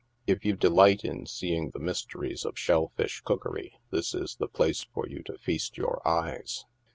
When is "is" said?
4.15-4.35